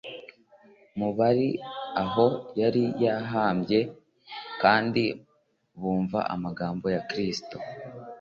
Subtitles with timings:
[0.97, 1.47] mu bari
[2.03, 2.25] aho
[2.61, 2.83] yari
[3.17, 3.77] abambwe
[4.61, 5.03] kandi
[5.79, 7.57] bumva n'amagambo ya Kristo.